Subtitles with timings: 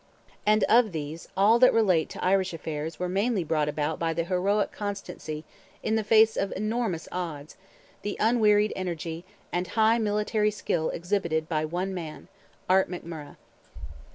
[0.47, 4.23] And of these all that relate to Irish affairs were mainly brought about by the
[4.23, 5.43] heroic constancy,
[5.83, 7.55] in the face of enormous odds,
[8.01, 13.37] the unwearied energy, and high military skill exhibited by one man—Art McMurrogh.